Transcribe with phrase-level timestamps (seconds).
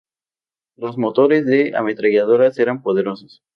[0.77, 3.43] Los motores de ametralladoras eran poderosos.